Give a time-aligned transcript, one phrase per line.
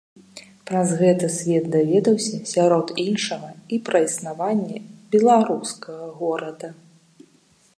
[0.69, 4.77] Праз гэта свет даведаўся сярод іншага і пра існаванне
[5.17, 6.67] беларускага горада.